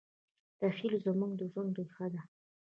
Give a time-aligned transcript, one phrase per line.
[0.59, 2.21] تخیل زموږ د ژوند ریښه ده.